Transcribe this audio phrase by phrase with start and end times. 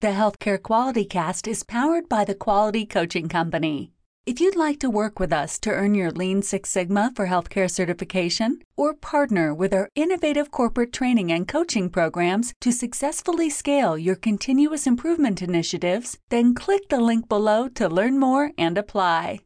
[0.00, 3.92] The Healthcare Quality Cast is powered by the Quality Coaching Company.
[4.24, 7.70] If you'd like to work with us to earn your Lean Six Sigma for healthcare
[7.70, 14.16] certification or partner with our innovative corporate training and coaching programs to successfully scale your
[14.16, 19.40] continuous improvement initiatives, then click the link below to learn more and apply.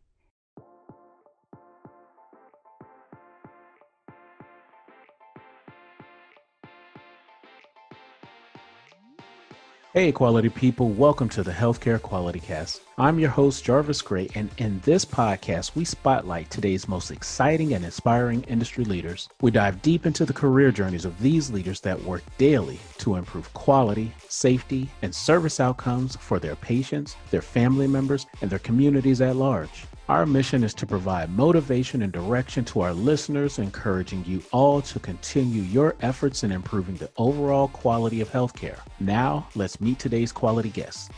[9.95, 12.81] Hey, quality people, welcome to the Healthcare Quality Cast.
[12.99, 17.85] I'm your host, Jarvis Gray, and in this podcast, we spotlight today's most exciting and
[17.85, 19.29] inspiring industry leaders.
[19.41, 23.55] We dive deep into the career journeys of these leaders that work daily to improve
[23.55, 29.37] quality, safety, and service outcomes for their patients, their family members, and their communities at
[29.37, 29.85] large.
[30.07, 34.99] Our mission is to provide motivation and direction to our listeners, encouraging you all to
[34.99, 38.79] continue your efforts in improving the overall quality of healthcare.
[39.01, 41.09] Now, let's meet today's quality guests.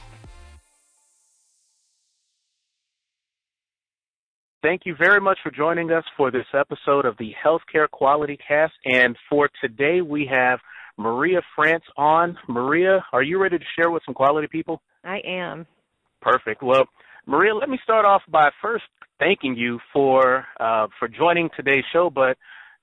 [4.63, 8.75] Thank you very much for joining us for this episode of the Healthcare Quality Cast.
[8.85, 10.61] And for today, we have
[10.97, 12.39] Maria Frantz on.
[12.49, 14.81] Maria, are you ready to share with some quality people?
[15.05, 15.67] I am.
[16.21, 16.63] Perfect.
[16.63, 16.87] Well,
[17.27, 18.85] Maria, let me start off by first
[19.19, 22.11] thanking you for uh, for joining today's show.
[22.11, 22.37] But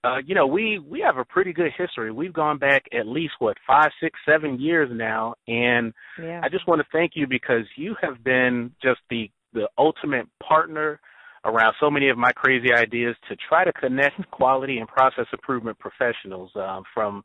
[0.04, 2.12] uh, you know, we we have a pretty good history.
[2.12, 6.42] We've gone back at least what five, six, seven years now, and yeah.
[6.44, 11.00] I just want to thank you because you have been just the the ultimate partner
[11.46, 15.78] around so many of my crazy ideas to try to connect quality and process improvement
[15.80, 17.24] professionals um, from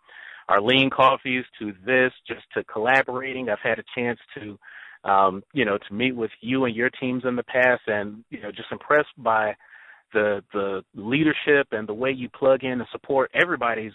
[0.49, 3.49] our lean coffees to this, just to collaborating.
[3.49, 4.59] I've had a chance to
[5.05, 8.41] um, you know, to meet with you and your teams in the past and, you
[8.41, 9.55] know, just impressed by
[10.13, 13.93] the the leadership and the way you plug in and support everybody's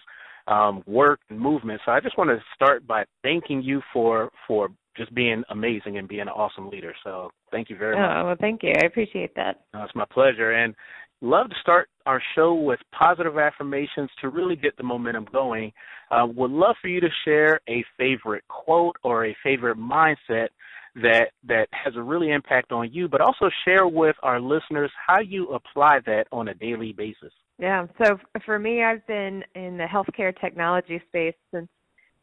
[0.47, 1.81] um, work and movement.
[1.85, 6.07] So I just want to start by thanking you for for just being amazing and
[6.07, 6.93] being an awesome leader.
[7.03, 8.09] So thank you very much.
[8.15, 8.73] Oh, well, thank you.
[8.81, 9.61] I appreciate that.
[9.73, 10.51] No, it's my pleasure.
[10.51, 10.75] And
[11.21, 15.71] love to start our show with positive affirmations to really get the momentum going.
[16.11, 20.49] Uh, would love for you to share a favorite quote or a favorite mindset
[20.95, 25.19] that that has a really impact on you, but also share with our listeners how
[25.19, 27.33] you apply that on a daily basis.
[27.59, 31.67] Yeah, so for me, I've been in the healthcare technology space since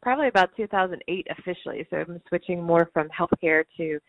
[0.01, 1.85] probably about 2008 officially.
[1.89, 3.99] So I'm switching more from healthcare to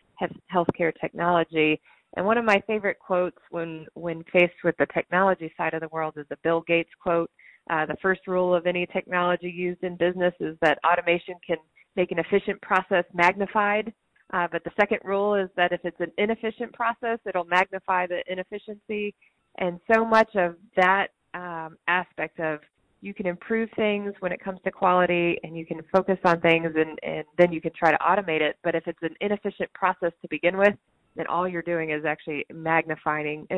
[0.53, 1.79] healthcare technology.
[2.15, 5.87] And one of my favorite quotes when when faced with the technology side of the
[5.89, 7.29] world is the Bill Gates quote.
[7.69, 11.57] Uh, the first rule of any technology used in business is that automation can
[11.95, 13.93] make an efficient process magnified.
[14.33, 18.21] Uh, but the second rule is that if it's an inefficient process, it'll magnify the
[18.27, 19.13] inefficiency.
[19.59, 22.59] And so much of that um, aspect of
[23.01, 26.71] you can improve things when it comes to quality and you can focus on things
[26.75, 28.57] and, and then you can try to automate it.
[28.63, 30.73] But if it's an inefficient process to begin with,
[31.15, 33.57] then all you're doing is actually magnifying, uh,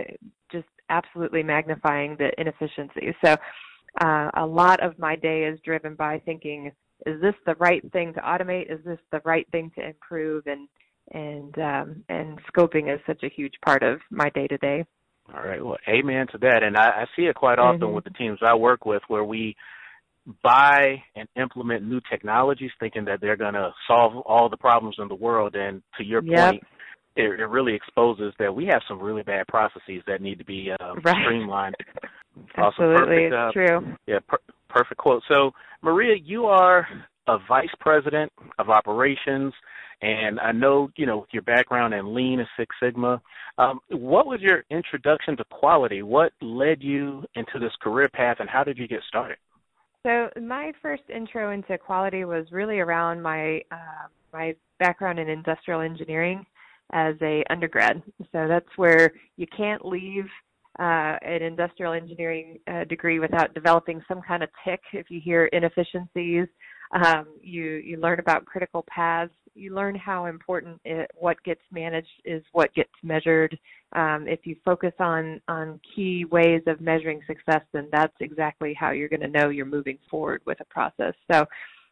[0.51, 3.15] just absolutely magnifying the inefficiency.
[3.23, 3.37] So
[4.01, 6.71] uh, a lot of my day is driven by thinking,
[7.05, 8.71] is this the right thing to automate?
[8.71, 10.47] Is this the right thing to improve?
[10.47, 10.67] And
[11.11, 14.85] and um, and scoping is such a huge part of my day to day.
[15.33, 15.63] All right.
[15.63, 16.63] Well, amen to that.
[16.63, 17.95] And I, I see it quite often mm-hmm.
[17.95, 19.55] with the teams I work with where we
[20.43, 25.07] buy and implement new technologies thinking that they're going to solve all the problems in
[25.07, 25.55] the world.
[25.55, 26.51] And to your yep.
[26.51, 26.63] point,
[27.15, 30.71] it, it really exposes that we have some really bad processes that need to be
[30.79, 31.15] uh, right.
[31.23, 31.75] streamlined.
[32.57, 33.05] Absolutely, awesome.
[33.07, 33.95] Perfect, uh, true.
[34.07, 35.23] Yeah, per- perfect quote.
[35.27, 35.51] So,
[35.81, 36.87] Maria, you are
[37.27, 39.53] a vice president of operations,
[40.01, 43.21] and I know you know your background in Lean and Six Sigma.
[43.57, 46.01] Um, what was your introduction to quality?
[46.01, 49.37] What led you into this career path, and how did you get started?
[50.03, 55.81] So, my first intro into quality was really around my uh, my background in industrial
[55.81, 56.45] engineering
[56.91, 58.03] as a undergrad.
[58.31, 60.25] So that's where you can't leave
[60.79, 64.81] uh, an industrial engineering uh, degree without developing some kind of tick.
[64.93, 66.47] If you hear inefficiencies,
[66.91, 69.31] um, you you learn about critical paths.
[69.53, 73.57] You learn how important it, what gets managed is what gets measured.
[73.93, 78.91] Um, if you focus on on key ways of measuring success, then that's exactly how
[78.91, 81.13] you're going to know you're moving forward with a process.
[81.31, 81.45] So,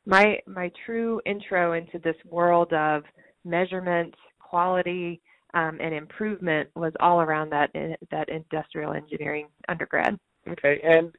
[0.05, 3.03] my my true intro into this world of
[3.45, 5.21] measurement, quality,
[5.53, 7.71] um, and improvement was all around that
[8.11, 10.17] that industrial engineering undergrad.
[10.49, 11.11] Okay, and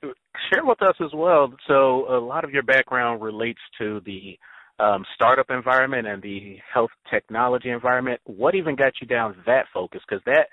[0.52, 1.52] share with us as well.
[1.66, 4.38] So a lot of your background relates to the
[4.78, 8.20] um, startup environment and the health technology environment.
[8.24, 10.02] What even got you down that focus?
[10.08, 10.48] Because that,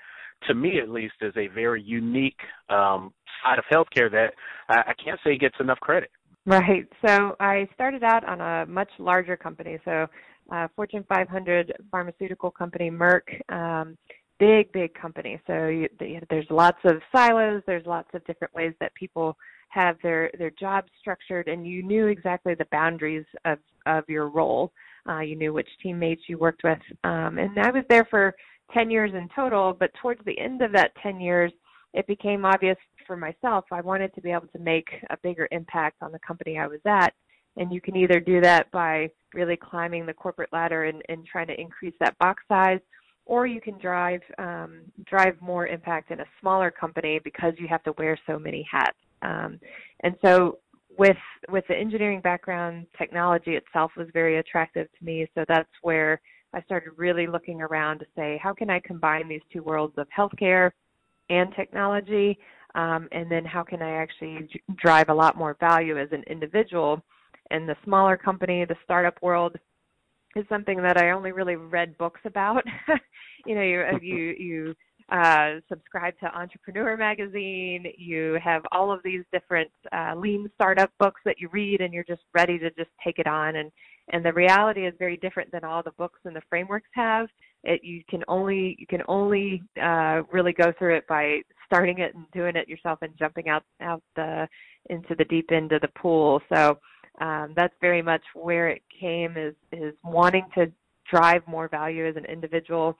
[0.48, 2.38] to me at least, is a very unique
[2.70, 3.12] um,
[3.44, 4.32] side of healthcare that
[4.68, 6.10] I, I can't say gets enough credit.
[6.44, 6.88] Right.
[7.06, 9.78] So I started out on a much larger company.
[9.84, 10.06] So
[10.52, 13.22] uh, Fortune 500 pharmaceutical company Merck.
[13.50, 13.96] Um,
[14.38, 15.40] big, big company.
[15.46, 15.88] So you,
[16.28, 17.62] there's lots of silos.
[17.66, 19.36] There's lots of different ways that people
[19.68, 24.72] have their their jobs structured, and you knew exactly the boundaries of of your role.
[25.08, 28.34] Uh, you knew which teammates you worked with, um, and I was there for
[28.72, 29.72] 10 years in total.
[29.78, 31.52] But towards the end of that 10 years,
[31.94, 32.76] it became obvious
[33.06, 36.58] for myself I wanted to be able to make a bigger impact on the company
[36.58, 37.14] I was at.
[37.56, 41.48] And you can either do that by really climbing the corporate ladder and, and trying
[41.48, 42.80] to increase that box size,
[43.26, 47.82] or you can drive um, drive more impact in a smaller company because you have
[47.84, 48.96] to wear so many hats.
[49.22, 49.60] Um,
[50.00, 50.58] and so
[50.98, 51.16] with
[51.50, 55.26] with the engineering background, technology itself was very attractive to me.
[55.34, 56.20] So that's where
[56.54, 60.06] I started really looking around to say, how can I combine these two worlds of
[60.16, 60.70] healthcare
[61.30, 62.38] and technology?
[62.74, 67.02] Um, and then how can I actually drive a lot more value as an individual?
[67.52, 69.56] And the smaller company, the startup world,
[70.34, 72.64] is something that I only really read books about.
[73.46, 74.74] you know, you you you
[75.10, 77.84] uh, subscribe to Entrepreneur Magazine.
[77.98, 82.04] You have all of these different uh, lean startup books that you read, and you're
[82.04, 83.56] just ready to just take it on.
[83.56, 83.70] And
[84.12, 87.28] and the reality is very different than all the books and the frameworks have.
[87.64, 92.14] It you can only you can only uh, really go through it by starting it
[92.14, 94.48] and doing it yourself and jumping out out the
[94.90, 96.40] into the deep end of the pool.
[96.52, 96.78] So
[97.20, 100.72] um, that's very much where it came is is wanting to
[101.10, 102.96] drive more value as an individual,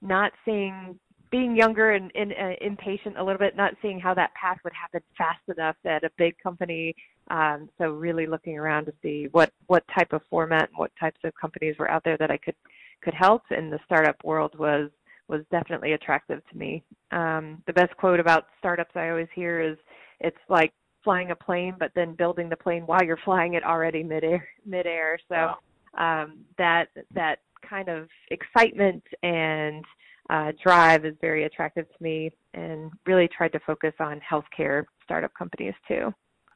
[0.00, 0.98] not seeing
[1.30, 4.72] being younger and, and uh, impatient a little bit, not seeing how that path would
[4.72, 6.94] happen fast enough at a big company.
[7.28, 11.18] Um, so really looking around to see what what type of format and what types
[11.24, 12.54] of companies were out there that I could
[13.02, 13.42] could help.
[13.50, 14.90] And the startup world was
[15.28, 16.84] was definitely attractive to me.
[17.10, 19.76] Um, the best quote about startups I always hear is,
[20.20, 20.72] "It's like
[21.06, 25.18] flying a plane, but then building the plane while you're flying it already midair." midair.
[25.28, 25.54] So
[25.96, 26.24] wow.
[26.24, 27.36] um, that that
[27.68, 29.84] kind of excitement and
[30.28, 35.32] uh, drive is very attractive to me and really tried to focus on healthcare startup
[35.34, 36.12] companies too.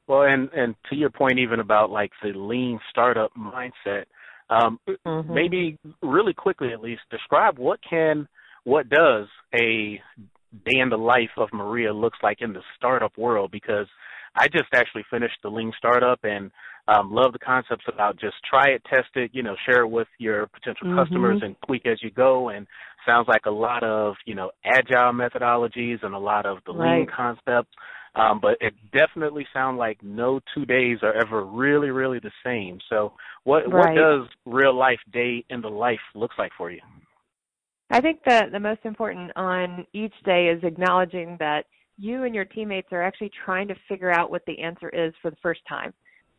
[0.09, 4.07] Well, and and to your point, even about like the lean startup mindset,
[4.51, 5.33] um, mm-hmm.
[5.33, 8.27] maybe really quickly at least describe what can
[8.65, 10.01] what does a
[10.65, 13.87] day in the life of Maria looks like in the startup world because
[14.35, 16.51] I just actually finished the lean startup and
[16.89, 20.09] um, love the concepts about just try it, test it, you know, share it with
[20.19, 20.99] your potential mm-hmm.
[20.99, 22.49] customers and tweak as you go.
[22.49, 22.67] And
[23.07, 26.99] sounds like a lot of, you know, agile methodologies and a lot of the right.
[26.99, 27.71] lean concepts.
[28.15, 32.81] Um, but it definitely sounds like no two days are ever really, really the same.
[32.89, 33.13] So
[33.45, 33.95] what, right.
[33.95, 36.81] what does real life day in the life looks like for you?
[37.89, 41.67] I think that the most important on each day is acknowledging that
[42.01, 45.31] you and your teammates are actually trying to figure out what the answer is for
[45.31, 45.93] the first time.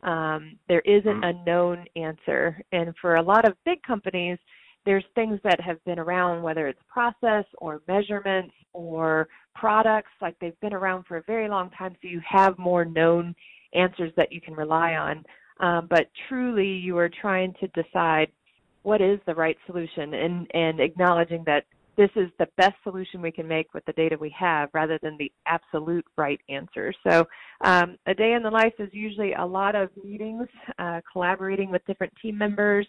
[0.03, 1.41] Um, there isn't mm-hmm.
[1.41, 2.59] a known answer.
[2.71, 4.39] And for a lot of big companies,
[4.85, 10.59] there's things that have been around, whether it's process or measurements or products, like they've
[10.59, 13.35] been around for a very long time, so you have more known
[13.73, 15.23] answers that you can rely on.
[15.59, 18.31] Um, but truly, you are trying to decide
[18.81, 21.65] what is the right solution and, and acknowledging that
[21.97, 25.17] this is the best solution we can make with the data we have rather than
[25.17, 26.93] the absolute right answer.
[27.05, 27.25] So
[27.61, 30.47] um, a day in the life is usually a lot of meetings,
[30.79, 32.87] uh, collaborating with different team members,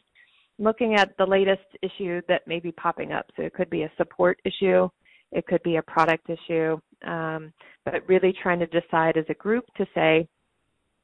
[0.59, 3.27] looking at the latest issue that may be popping up.
[3.37, 4.89] So it could be a support issue,
[5.33, 7.53] it could be a product issue, um,
[7.85, 10.29] but really trying to decide as a group to say,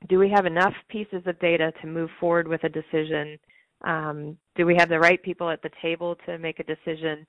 [0.08, 3.36] do we have enough pieces of data to move forward with a decision?
[3.82, 7.26] Um, do we have the right people at the table to make a decision?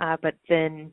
[0.00, 0.92] Uh, but then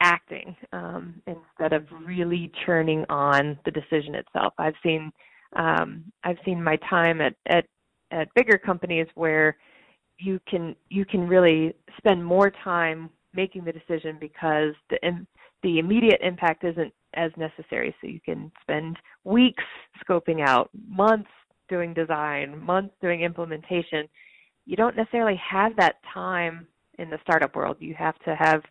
[0.00, 4.52] acting um, instead of really churning on the decision itself.
[4.58, 5.12] I've seen
[5.54, 7.66] um, I've seen my time at, at
[8.10, 9.56] at bigger companies where
[10.18, 14.98] you can you can really spend more time making the decision because the
[15.62, 17.94] the immediate impact isn't as necessary.
[18.00, 19.64] So you can spend weeks
[20.04, 21.30] scoping out, months
[21.68, 24.08] doing design, months doing implementation.
[24.66, 26.66] You don't necessarily have that time
[27.02, 27.76] in the startup world.
[27.80, 28.62] You have to have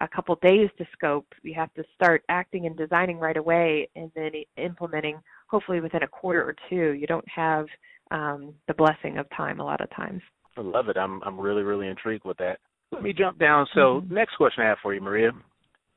[0.00, 1.26] a couple days to scope.
[1.42, 6.08] You have to start acting and designing right away, and then implementing hopefully within a
[6.08, 6.92] quarter or two.
[6.92, 7.66] You don't have
[8.10, 10.22] um, the blessing of time a lot of times.
[10.56, 10.96] I love it.
[10.96, 12.58] I'm I'm really really intrigued with that.
[12.90, 13.66] Let me jump down.
[13.74, 14.14] So mm-hmm.
[14.14, 15.30] next question I have for you, Maria.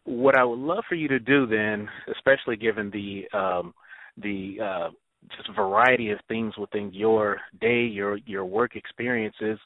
[0.04, 3.74] What I would love for you to do then, especially given the um,
[4.18, 4.90] the uh,
[5.36, 9.60] just variety of things within your day, your your work experiences,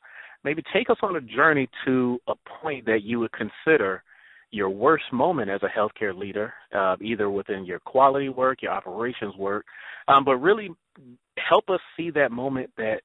[0.45, 4.03] maybe take us on a journey to a point that you would consider
[4.51, 9.35] your worst moment as a healthcare leader, uh, either within your quality work, your operations
[9.35, 9.65] work,
[10.07, 10.69] um, but really
[11.49, 13.01] help us see that moment that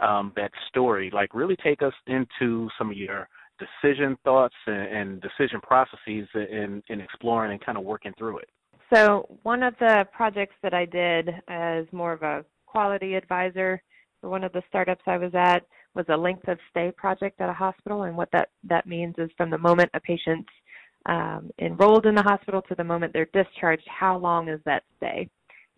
[0.00, 1.10] um, that story.
[1.12, 6.82] Like, really take us into some of your decision thoughts and, and decision processes in,
[6.88, 8.48] in exploring and kind of working through it.
[8.92, 13.80] So, one of the projects that I did as more of a quality advisor
[14.20, 17.48] for one of the startups I was at was a length of stay project at
[17.48, 18.04] a hospital.
[18.04, 20.48] And what that, that means is from the moment a patient's
[21.06, 25.28] um, enrolled in the hospital to the moment they're discharged, how long is that stay?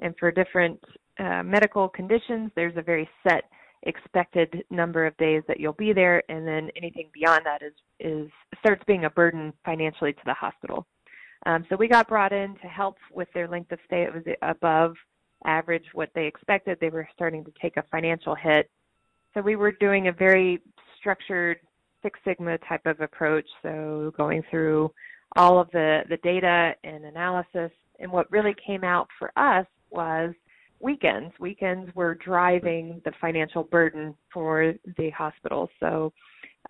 [0.00, 0.80] And for different
[1.18, 3.44] uh, medical conditions, there's a very set
[3.84, 8.30] expected number of days that you'll be there, and then anything beyond that is is
[8.58, 10.86] starts being a burden financially to the hospital.
[11.46, 14.02] Um, so we got brought in to help with their length of stay.
[14.02, 14.94] It was above
[15.44, 16.78] average what they expected.
[16.80, 18.70] They were starting to take a financial hit.
[19.34, 20.62] So we were doing a very
[20.98, 21.58] structured
[22.02, 23.46] Six Sigma type of approach.
[23.62, 24.92] So going through
[25.36, 27.70] all of the, the data and analysis.
[27.98, 30.34] And what really came out for us was
[30.80, 31.32] weekends.
[31.40, 35.68] Weekends were driving the financial burden for the hospital.
[35.80, 36.12] So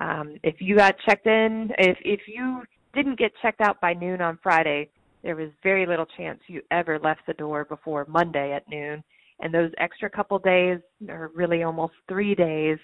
[0.01, 2.63] um, if you got checked in, if if you
[2.95, 4.89] didn't get checked out by noon on Friday,
[5.23, 9.03] there was very little chance you ever left the door before Monday at noon.
[9.41, 12.79] And those extra couple days, or really almost three days,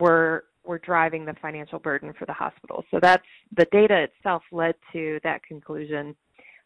[0.00, 2.84] were were driving the financial burden for the hospital.
[2.90, 3.22] So that's
[3.56, 6.16] the data itself led to that conclusion.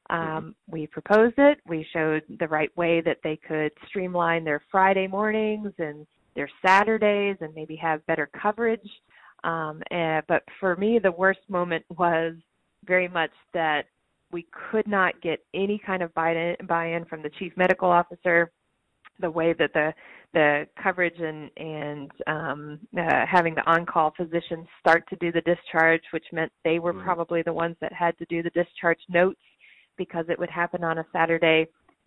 [0.09, 1.59] Um, we proposed it.
[1.69, 7.37] We showed the right way that they could streamline their Friday mornings and their Saturdays
[7.41, 8.89] and maybe have better coverage.
[9.45, 12.35] Um, and, but for me, the worst moment was
[12.87, 13.83] very much that
[14.33, 18.51] we could not get any kind of buy-in, buy-in from the chief medical officer
[19.21, 19.93] the way that the
[20.33, 26.03] the coverage and and um, uh, having the on-call physicians start to do the discharge,
[26.13, 27.05] which meant they were mm-hmm.
[27.05, 29.41] probably the ones that had to do the discharge notes
[29.97, 31.67] because it would happen on a Saturday.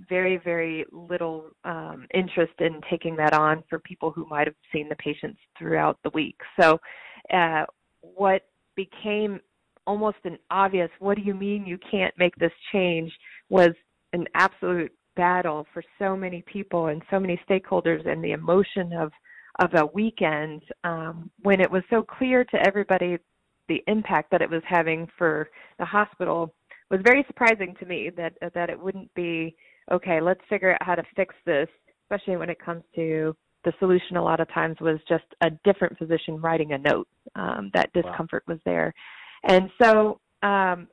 [0.10, 4.90] Very very little um, interest in taking that on for people who might have seen
[4.90, 6.38] the patients throughout the week.
[6.60, 6.80] So,
[7.32, 7.66] uh,
[8.02, 8.42] what
[8.76, 9.40] became
[9.86, 13.12] almost an obvious, what do you mean you can't make this change,
[13.50, 13.72] was
[14.14, 19.12] an absolute battle for so many people and so many stakeholders and the emotion of
[19.60, 23.18] of a weekend um, when it was so clear to everybody
[23.68, 26.54] the impact that it was having for the hospital
[26.90, 29.56] was very surprising to me that that it wouldn't be
[29.92, 31.68] okay let's figure out how to fix this
[32.06, 35.98] especially when it comes to the solution a lot of times was just a different
[35.98, 38.54] physician writing a note um, that discomfort wow.
[38.54, 38.94] was there
[39.44, 40.88] and so um,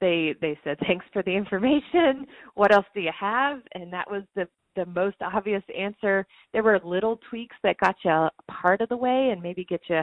[0.00, 2.26] they they said thanks for the information.
[2.54, 3.60] What else do you have?
[3.74, 6.26] And that was the the most obvious answer.
[6.52, 10.00] There were little tweaks that got you part of the way and maybe get you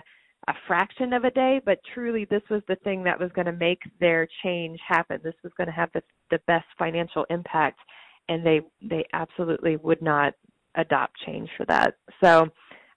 [0.47, 3.51] a fraction of a day but truly this was the thing that was going to
[3.51, 5.19] make their change happen.
[5.23, 7.79] This was going to have the the best financial impact
[8.29, 10.33] and they they absolutely would not
[10.75, 11.95] adopt change for that.
[12.23, 12.47] So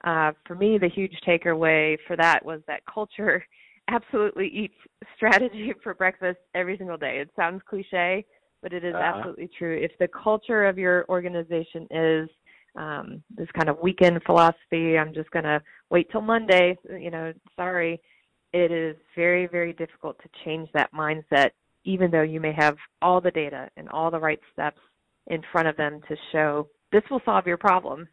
[0.04, 3.44] uh, for me the huge takeaway for that was that culture
[3.88, 4.72] absolutely eat
[5.16, 7.18] strategy for breakfast every single day.
[7.20, 8.24] It sounds cliche,
[8.62, 9.02] but it is uh-huh.
[9.16, 9.76] absolutely true.
[9.76, 12.28] If the culture of your organization is
[12.76, 17.32] um, this kind of weekend philosophy, I'm just going to wait till Monday, you know,
[17.56, 18.00] sorry,
[18.52, 21.50] it is very, very difficult to change that mindset,
[21.84, 24.80] even though you may have all the data and all the right steps
[25.26, 28.08] in front of them to show this will solve your problem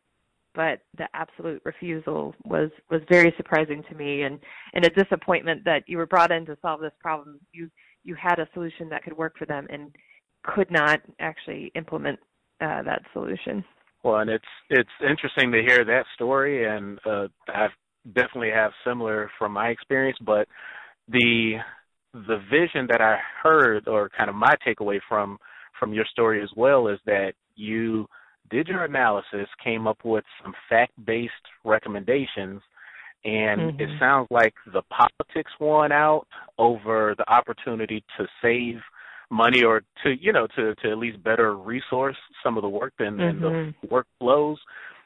[0.56, 4.40] but the absolute refusal was was very surprising to me and
[4.74, 7.40] and a disappointment that you were brought in to solve this problem.
[7.52, 7.70] You
[8.04, 9.94] you had a solution that could work for them and
[10.44, 12.20] could not actually implement
[12.62, 13.64] uh, that solution.
[14.04, 17.68] Well and it's it's interesting to hear that story and uh, i
[18.14, 20.48] definitely have similar from my experience but
[21.08, 21.56] the
[22.14, 25.40] the vision that i heard or kind of my takeaway from
[25.80, 28.06] from your story as well is that you
[28.50, 31.34] did your analysis, came up with some fact-based
[31.64, 32.62] recommendations,
[33.24, 33.82] and mm-hmm.
[33.82, 38.75] it sounds like the politics won out over the opportunity to save
[39.32, 42.94] money or to you know to to at least better resource some of the work
[43.00, 43.46] and, mm-hmm.
[43.46, 44.58] and the workflows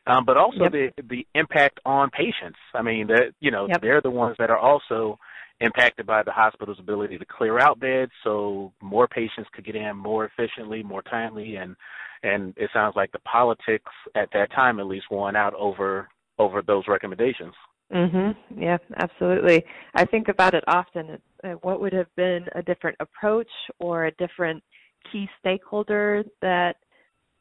[0.08, 0.72] um, but also yep.
[0.74, 3.82] the the impact on patients i mean that you know yep.
[3.82, 5.18] they're the ones that are also
[5.62, 9.96] impacted by the hospital's ability to clear out beds so more patients could get in
[9.96, 11.76] more efficiently more timely and
[12.24, 16.62] and it sounds like the politics at that time at least won out over over
[16.62, 17.54] those recommendations.
[17.92, 18.36] Mhm.
[18.56, 19.66] Yeah, absolutely.
[19.96, 21.22] I think about it often.
[21.44, 23.50] Uh, what would have been a different approach
[23.80, 24.64] or a different
[25.12, 26.78] key stakeholder that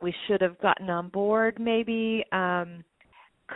[0.00, 2.84] we should have gotten on board maybe um,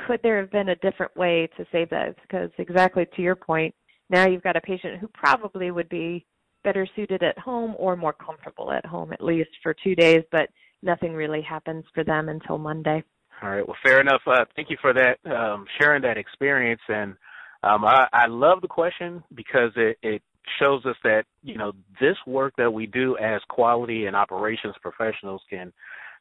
[0.06, 3.74] could there have been a different way to save that because exactly to your point
[4.10, 6.24] now you've got a patient who probably would be
[6.64, 10.48] better suited at home or more comfortable at home at least for two days but
[10.82, 13.02] nothing really happens for them until Monday.
[13.42, 13.66] All right.
[13.66, 14.22] Well, fair enough.
[14.26, 16.80] Uh, thank you for that, um, sharing that experience.
[16.88, 17.14] And
[17.62, 20.22] um, I, I love the question because it, it
[20.58, 25.40] shows us that you know this work that we do as quality and operations professionals
[25.48, 25.72] can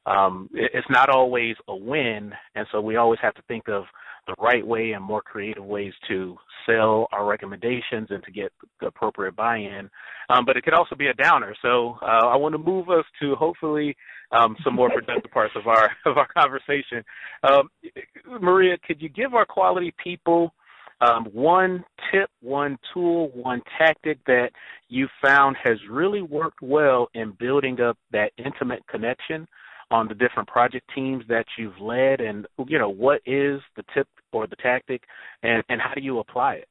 [0.05, 3.83] um, it's not always a win, and so we always have to think of
[4.27, 8.87] the right way and more creative ways to sell our recommendations and to get the
[8.87, 9.89] appropriate buy-in.
[10.29, 11.55] Um, but it could also be a downer.
[11.61, 13.95] So uh, I want to move us to hopefully
[14.31, 17.03] um, some more productive parts of our of our conversation.
[17.43, 17.69] Um,
[18.39, 20.53] Maria, could you give our quality people
[21.01, 24.51] um, one tip, one tool, one tactic that
[24.87, 29.47] you found has really worked well in building up that intimate connection
[29.91, 34.07] on the different project teams that you've led and you know what is the tip
[34.31, 35.03] or the tactic
[35.43, 36.67] and, and how do you apply it?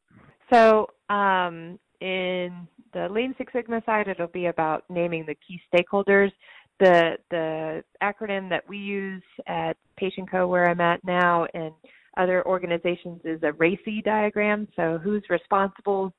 [0.53, 6.33] So um, in the lean six sigma side it'll be about naming the key stakeholders.
[6.81, 11.73] The the acronym that we use at patient co where i'm at now and
[12.17, 14.67] other organizations is a RACI diagram.
[14.75, 16.13] So who's responsible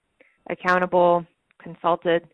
[0.50, 1.26] accountable
[1.62, 2.28] consulted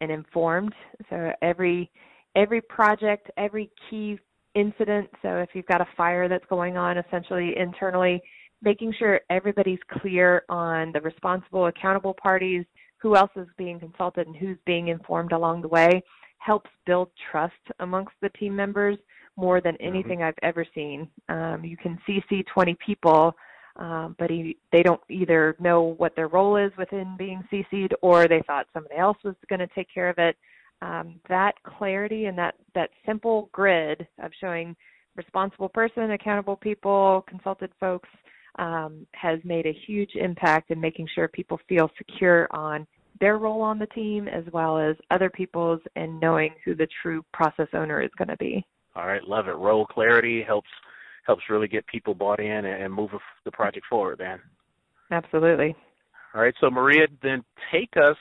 [0.00, 0.74] and informed.
[1.10, 1.90] So every
[2.34, 4.18] every project, every key
[4.54, 5.08] incident.
[5.22, 8.22] So if you've got a fire that's going on essentially internally,
[8.62, 12.64] making sure everybody's clear on the responsible, accountable parties,
[12.98, 16.02] who else is being consulted and who's being informed along the way
[16.38, 18.98] helps build trust amongst the team members
[19.36, 19.88] more than mm-hmm.
[19.88, 21.08] anything I've ever seen.
[21.28, 23.34] Um, you can CC 20 people,
[23.76, 28.28] um, but he, they don't either know what their role is within being CC'd or
[28.28, 30.36] they thought somebody else was going to take care of it
[30.84, 34.76] um, that clarity and that that simple grid of showing
[35.16, 38.08] responsible person, accountable people, consulted folks
[38.58, 42.86] um, has made a huge impact in making sure people feel secure on
[43.20, 47.24] their role on the team as well as other people's and knowing who the true
[47.32, 48.64] process owner is going to be.
[48.96, 49.52] All right, love it.
[49.52, 50.68] Role clarity helps
[51.26, 53.10] helps really get people bought in and move
[53.46, 54.38] the project forward, Then,
[55.10, 55.74] Absolutely.
[56.34, 58.16] All right, so Maria, then take us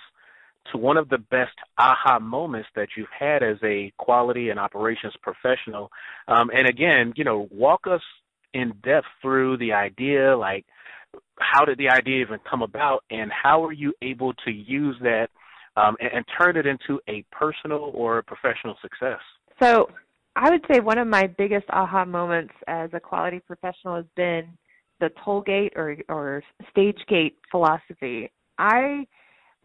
[0.71, 5.13] to one of the best aha moments that you've had as a quality and operations
[5.21, 5.89] professional.
[6.27, 8.01] Um, and again, you know, walk us
[8.53, 10.65] in depth through the idea, like
[11.39, 15.27] how did the idea even come about, and how are you able to use that
[15.75, 19.19] um, and, and turn it into a personal or professional success?
[19.61, 19.87] So,
[20.35, 24.47] I would say one of my biggest aha moments as a quality professional has been
[24.99, 28.31] the toll gate or or stage gate philosophy.
[28.57, 29.05] I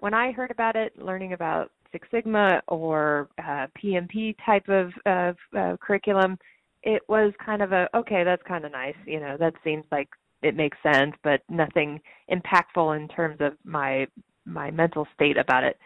[0.01, 5.37] when I heard about it, learning about Six Sigma or uh, PMP type of, of
[5.57, 6.39] uh, curriculum,
[6.83, 8.95] it was kind of a okay, that's kind of nice.
[9.07, 10.09] You know, that seems like
[10.43, 14.07] it makes sense, but nothing impactful in terms of my
[14.45, 15.77] my mental state about it.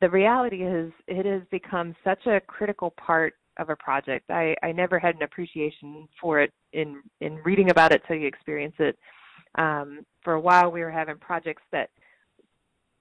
[0.00, 4.30] The reality is, it has become such a critical part of a project.
[4.30, 8.28] I, I never had an appreciation for it in in reading about it till you
[8.28, 8.96] experience it.
[9.56, 11.90] Um, for a while, we were having projects that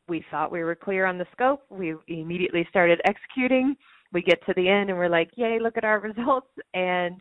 [0.07, 1.63] we thought we were clear on the scope.
[1.69, 3.75] We immediately started executing.
[4.13, 7.15] We get to the end and we're like, "Yay, look at our results." And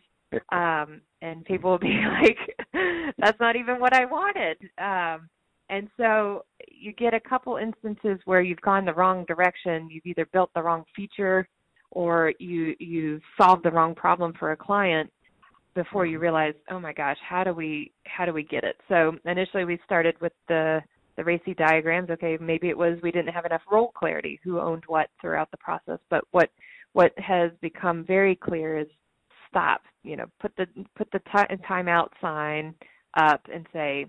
[0.51, 5.29] um and people will be like, "That's not even what I wanted." Um
[5.69, 9.89] and so you get a couple instances where you've gone the wrong direction.
[9.91, 11.47] You've either built the wrong feature
[11.91, 15.11] or you you solved the wrong problem for a client
[15.75, 19.17] before you realize, "Oh my gosh, how do we how do we get it?" So
[19.25, 20.81] initially we started with the
[21.17, 24.83] the RACI diagrams, okay, maybe it was we didn't have enough role clarity, who owned
[24.87, 25.99] what throughout the process.
[26.09, 26.49] But what
[26.93, 28.87] what has become very clear is
[29.49, 29.81] stop.
[30.03, 32.75] You know, put the put the t- timeout sign
[33.15, 34.05] up and say,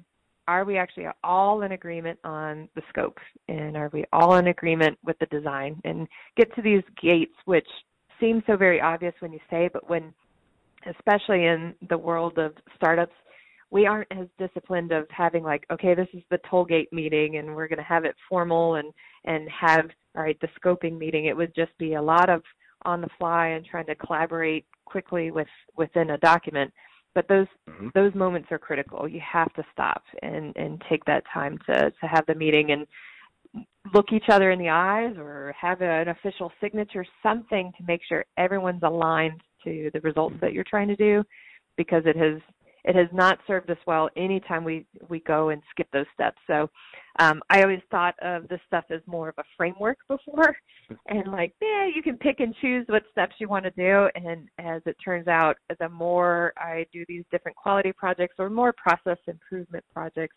[0.46, 3.18] are we actually all in agreement on the scope,
[3.48, 5.80] and are we all in agreement with the design?
[5.84, 7.68] And get to these gates, which
[8.20, 10.12] seem so very obvious when you say, but when
[10.86, 13.14] especially in the world of startups
[13.70, 17.54] we aren't as disciplined of having like okay this is the toll gate meeting and
[17.54, 18.92] we're going to have it formal and
[19.24, 21.26] and have all right the scoping meeting.
[21.26, 22.42] It would just be a lot of
[22.82, 26.72] on the fly and trying to collaborate quickly with within a document.
[27.14, 27.88] But those mm-hmm.
[27.94, 29.08] those moments are critical.
[29.08, 32.86] You have to stop and and take that time to to have the meeting and
[33.94, 38.24] look each other in the eyes or have an official signature something to make sure
[38.36, 41.24] everyone's aligned to the results that you're trying to do
[41.78, 42.40] because it has
[42.88, 46.38] it has not served us well anytime we we go and skip those steps.
[46.46, 46.68] So
[47.20, 50.56] um i always thought of this stuff as more of a framework before
[51.06, 54.08] and like yeah you can pick and choose what steps you want to do.
[54.14, 58.72] And as it turns out the more i do these different quality projects or more
[58.72, 60.36] process improvement projects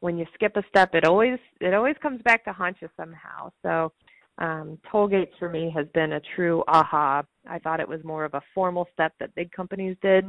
[0.00, 3.50] when you skip a step it always it always comes back to haunt you somehow.
[3.62, 3.92] So
[4.38, 7.22] um, toll gates for me has been a true aha.
[7.48, 10.24] I thought it was more of a formal step that big companies did,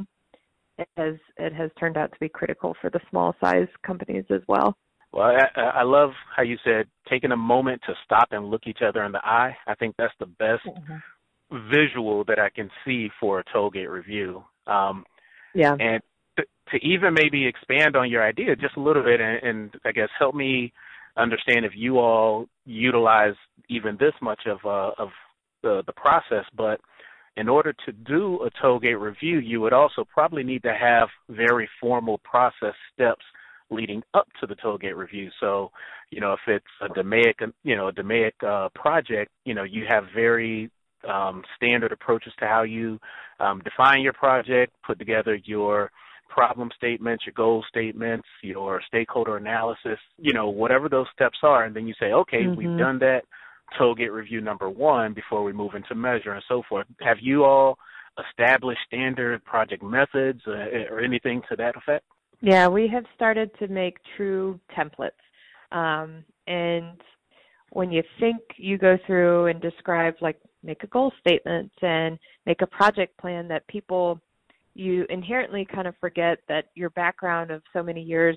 [0.78, 4.40] it has it has turned out to be critical for the small size companies as
[4.48, 4.76] well.
[5.12, 8.80] Well, I, I love how you said taking a moment to stop and look each
[8.86, 9.56] other in the eye.
[9.66, 11.70] I think that's the best mm-hmm.
[11.70, 14.42] visual that I can see for a tollgate review.
[14.66, 15.04] Um,
[15.54, 15.76] yeah.
[15.78, 16.02] And
[16.36, 19.92] to, to even maybe expand on your idea just a little bit, and, and I
[19.92, 20.72] guess help me
[21.16, 23.34] understand if you all utilize
[23.68, 25.10] even this much of uh, of
[25.62, 26.80] the the process, but
[27.36, 31.68] in order to do a tollgate review, you would also probably need to have very
[31.80, 33.24] formal process steps
[33.70, 35.30] leading up to the tollgate review.
[35.40, 35.70] So,
[36.10, 39.84] you know, if it's a DMAIC, you know, a DMAIC uh, project, you know, you
[39.88, 40.70] have very
[41.08, 42.98] um, standard approaches to how you
[43.40, 45.90] um, define your project, put together your
[46.28, 51.74] problem statements, your goal statements, your stakeholder analysis, you know, whatever those steps are, and
[51.74, 52.56] then you say, okay, mm-hmm.
[52.56, 53.22] we've done that
[53.80, 56.86] tollgate review number one before we move into measure and so forth.
[57.00, 57.78] Have you all
[58.28, 60.52] established standard project methods uh,
[60.90, 62.04] or anything to that effect?
[62.40, 65.10] Yeah, we have started to make true templates.
[65.72, 67.00] Um, and
[67.70, 72.62] when you think you go through and describe, like, make a goal statement and make
[72.62, 74.20] a project plan that people,
[74.74, 78.36] you inherently kind of forget that your background of so many years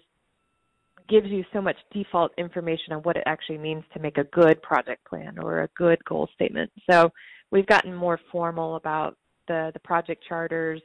[1.08, 4.62] gives you so much default information on what it actually means to make a good
[4.62, 6.72] project plan or a good goal statement.
[6.90, 7.12] So
[7.52, 9.18] we've gotten more formal about
[9.48, 10.82] the, the project charters,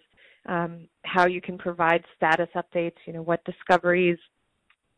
[0.46, 4.18] um, how you can provide status updates, you know, what discoveries,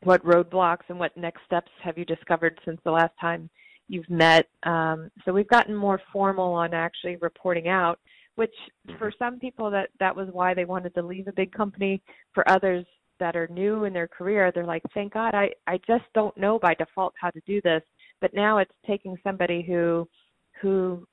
[0.03, 3.49] what roadblocks and what next steps have you discovered since the last time
[3.89, 4.47] you've met.
[4.65, 7.99] Um, so we've gotten more formal on actually reporting out,
[8.37, 8.55] which
[8.99, 9.25] for mm-hmm.
[9.25, 12.03] some people that, that was why they wanted to leave a big company.
[12.33, 12.85] For others,
[13.21, 16.59] that are new in their career, they're like, thank God, I, I just don't know
[16.59, 17.83] by default how to do this.
[18.21, 20.09] But now it's taking somebody who,
[20.61, 21.07] who,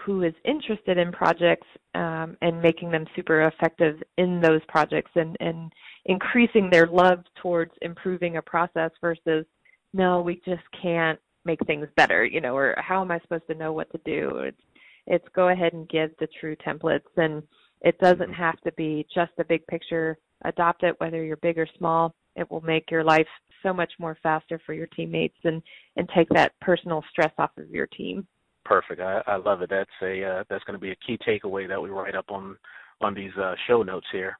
[0.00, 5.36] who is interested in projects um, and making them super effective in those projects and,
[5.40, 5.72] and
[6.06, 9.46] increasing their love towards improving a process versus,
[9.92, 13.54] no, we just can't make things better, you know, or how am I supposed to
[13.54, 14.38] know what to do?
[14.38, 14.60] It's,
[15.06, 17.42] it's go ahead and give the true templates and
[17.82, 21.68] it doesn't have to be just a big picture adopt it, whether you're big or
[21.78, 22.14] small.
[22.36, 23.26] It will make your life
[23.62, 25.62] so much more faster for your teammates and
[25.96, 28.26] and take that personal stress off of your team.
[28.64, 29.00] Perfect.
[29.00, 29.70] I, I love it.
[29.70, 32.56] That's a uh, that's going to be a key takeaway that we write up on
[33.00, 34.38] on these uh, show notes here.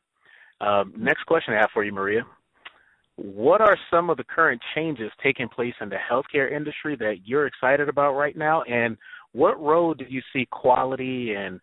[0.61, 2.23] Um, next question I have for you, Maria.
[3.17, 7.47] What are some of the current changes taking place in the healthcare industry that you're
[7.47, 8.63] excited about right now?
[8.63, 8.97] And
[9.33, 11.61] what role do you see quality and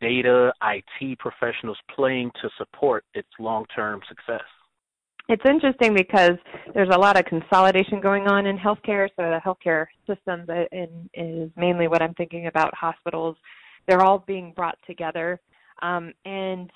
[0.00, 4.44] data IT professionals playing to support its long-term success?
[5.28, 6.38] It's interesting because
[6.74, 9.08] there's a lot of consolidation going on in healthcare.
[9.16, 10.48] So the healthcare systems
[11.14, 12.74] is mainly what I'm thinking about.
[12.74, 13.36] Hospitals,
[13.86, 15.38] they're all being brought together,
[15.82, 16.70] um, and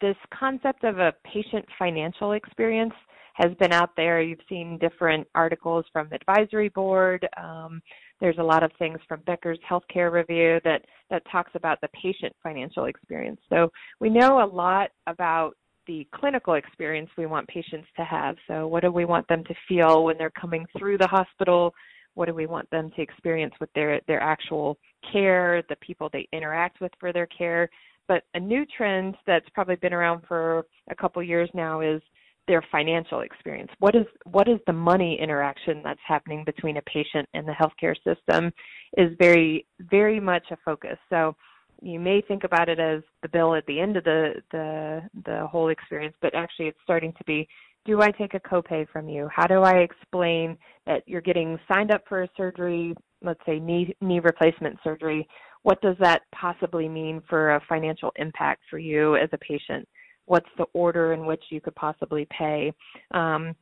[0.00, 2.94] this concept of a patient financial experience
[3.34, 4.20] has been out there.
[4.20, 7.26] You've seen different articles from advisory board.
[7.36, 7.80] Um,
[8.20, 12.34] there's a lot of things from Becker's Healthcare Review that, that talks about the patient
[12.42, 13.40] financial experience.
[13.48, 15.54] So we know a lot about
[15.86, 18.36] the clinical experience we want patients to have.
[18.46, 21.74] So what do we want them to feel when they're coming through the hospital?
[22.14, 24.76] What do we want them to experience with their, their actual
[25.12, 27.70] care, the people they interact with for their care?
[28.06, 32.02] But a new trend that's probably been around for a couple years now is
[32.48, 33.70] their financial experience.
[33.78, 37.94] What is what is the money interaction that's happening between a patient and the healthcare
[38.02, 38.52] system
[38.96, 40.98] is very very much a focus.
[41.08, 41.36] So
[41.80, 45.46] you may think about it as the bill at the end of the the the
[45.46, 47.46] whole experience, but actually it's starting to be
[47.84, 49.30] do I take a copay from you?
[49.34, 53.94] How do I explain that you're getting signed up for a surgery, let's say knee
[54.00, 55.28] knee replacement surgery?
[55.62, 59.88] What does that possibly mean for a financial impact for you as a patient?
[60.28, 62.72] What's the order in which you could possibly pay.
[63.12, 63.54] Um,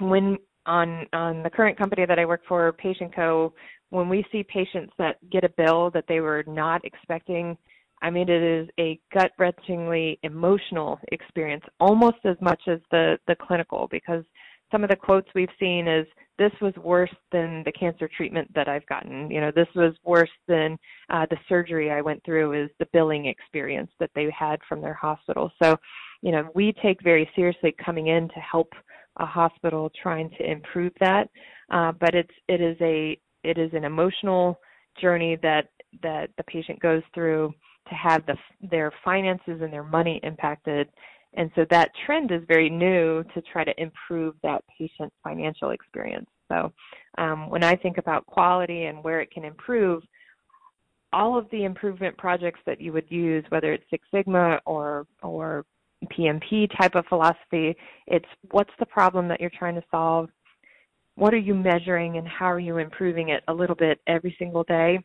[0.00, 3.52] when on on the current company that I work for, Patient Co,
[3.90, 7.56] when we see patients that get a bill that they were not expecting,
[8.02, 13.36] I mean it is a gut wrenchingly emotional experience, almost as much as the the
[13.36, 14.24] clinical because
[14.70, 16.06] some of the quotes we've seen is
[16.38, 19.30] this was worse than the cancer treatment that I've gotten.
[19.30, 20.78] You know, this was worse than
[21.10, 24.94] uh, the surgery I went through is the billing experience that they had from their
[24.94, 25.50] hospital.
[25.62, 25.76] So,
[26.22, 28.72] you know, we take very seriously coming in to help
[29.16, 31.28] a hospital trying to improve that.
[31.70, 34.58] Uh, but it's, it is a, it is an emotional
[35.00, 35.68] journey that,
[36.02, 37.52] that the patient goes through
[37.88, 38.36] to have the,
[38.70, 40.88] their finances and their money impacted
[41.34, 46.28] and so that trend is very new to try to improve that patient financial experience.
[46.48, 46.72] So
[47.18, 50.02] um, when I think about quality and where it can improve,
[51.12, 55.64] all of the improvement projects that you would use, whether it's Six Sigma or or
[56.06, 57.76] PMP type of philosophy.
[58.06, 60.28] It's what's the problem that you're trying to solve?
[61.16, 64.62] What are you measuring and how are you improving it a little bit every single
[64.64, 65.00] day?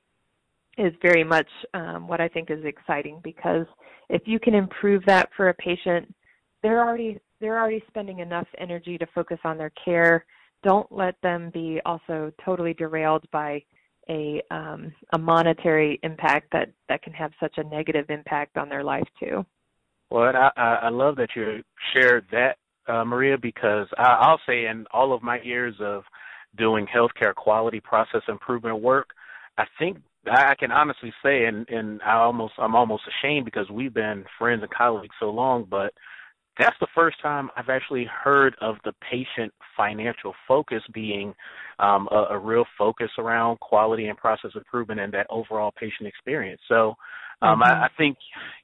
[0.78, 3.68] Is very much um, what I think is exciting because
[4.10, 6.12] if you can improve that for a patient,
[6.64, 10.26] they're already they're already spending enough energy to focus on their care.
[10.64, 13.62] Don't let them be also totally derailed by
[14.10, 18.84] a um, a monetary impact that that can have such a negative impact on their
[18.84, 19.46] life too.
[20.10, 22.58] Well, I I love that you shared that,
[22.88, 26.04] uh, Maria, because I, I'll say in all of my years of
[26.58, 29.10] doing healthcare quality process improvement work,
[29.58, 29.98] I think
[30.32, 34.62] I can honestly say, and and I almost I'm almost ashamed because we've been friends
[34.62, 35.94] and colleagues so long, but
[36.58, 41.34] that's the first time I've actually heard of the patient financial focus being
[41.80, 46.62] um, a, a, real focus around quality and process improvement and that overall patient experience.
[46.68, 46.94] So
[47.42, 47.64] um, mm-hmm.
[47.64, 48.18] I, I, think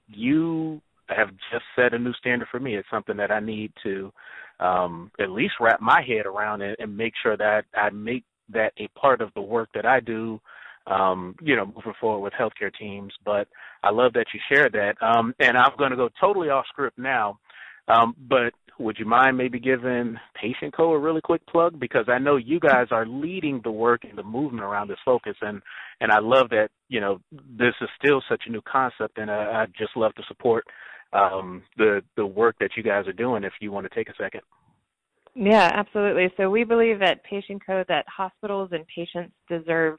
[0.08, 2.76] you have just set a new standard for me.
[2.76, 4.14] It's something that I need to
[4.60, 8.74] um, at least wrap my head around and, and make sure that I make that
[8.78, 10.40] a part of the work that I do
[10.88, 13.14] um, you know, moving forward with healthcare teams.
[13.26, 13.48] But
[13.84, 14.96] I love that you shared that.
[15.02, 17.40] Um, and I'm going to go totally off script now.
[17.88, 22.18] Um, but would you mind maybe giving Patient Co a really quick plug because I
[22.18, 25.62] know you guys are leading the work and the movement around this focus, and
[26.00, 29.64] and I love that you know this is still such a new concept, and I,
[29.64, 30.64] I just love to support
[31.12, 33.44] um, the the work that you guys are doing.
[33.44, 34.42] If you want to take a second.
[35.36, 36.32] Yeah, absolutely.
[36.38, 39.98] So we believe at Patient Co that hospitals and patients deserve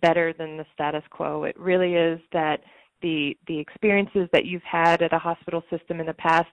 [0.00, 1.44] better than the status quo.
[1.44, 2.60] It really is that
[3.02, 6.50] the the experiences that you've had at a hospital system in the past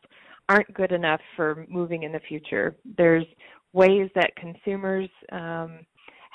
[0.49, 2.75] aren't good enough for moving in the future.
[2.97, 3.25] There's
[3.73, 5.79] ways that consumers um,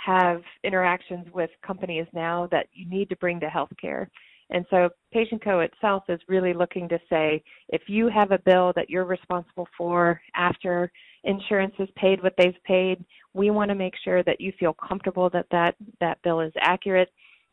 [0.05, 4.07] have interactions with companies now that you need to bring to healthcare.
[4.51, 8.73] And so Patient Co itself is really looking to say if you have a bill
[8.77, 10.93] that you're responsible for after
[11.25, 13.03] insurance has paid what they've paid,
[13.35, 17.11] we want to make sure that you feel comfortable that that, that bill is accurate,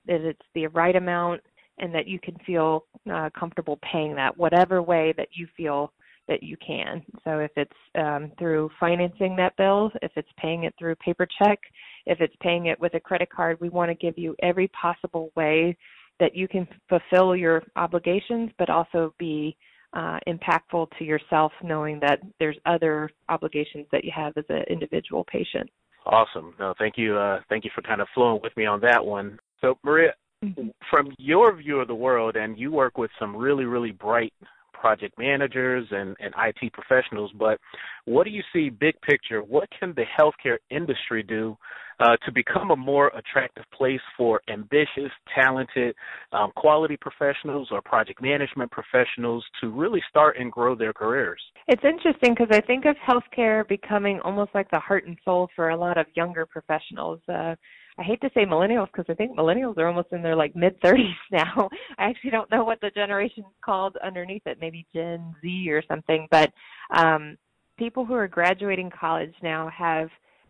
[0.08, 1.42] that it's the right amount,
[1.80, 5.92] and that you can feel uh, comfortable paying that whatever way that you feel
[6.28, 7.02] that you can.
[7.24, 11.60] So if it's um, through financing that bill, if it's paying it through paper check,
[12.06, 15.32] if it's paying it with a credit card, we want to give you every possible
[15.36, 15.76] way
[16.20, 19.56] that you can fulfill your obligations, but also be
[19.94, 25.26] uh, impactful to yourself, knowing that there's other obligations that you have as an individual
[25.26, 25.70] patient.
[26.06, 26.54] Awesome.
[26.60, 27.18] No, thank you.
[27.18, 29.38] Uh, thank you for kind of flowing with me on that one.
[29.62, 30.70] So, Maria, mm-hmm.
[30.90, 34.34] from your view of the world, and you work with some really, really bright
[34.74, 37.60] project managers and, and IT professionals, but
[38.06, 39.42] what do you see big picture?
[39.42, 41.58] What can the healthcare industry do
[42.00, 45.96] uh, to become a more attractive place for ambitious, talented,
[46.32, 51.42] um, quality professionals or project management professionals to really start and grow their careers?
[51.68, 55.70] It's interesting because I think of healthcare becoming almost like the heart and soul for
[55.70, 57.20] a lot of younger professionals.
[57.28, 57.56] Uh,
[57.98, 60.80] I hate to say millennials because I think millennials are almost in their like mid
[60.82, 61.70] 30s now.
[61.98, 65.84] I actually don't know what the generation is called underneath it, maybe Gen Z or
[65.88, 66.28] something.
[66.32, 66.52] But
[66.96, 67.38] um,
[67.78, 70.10] people who are graduating college now have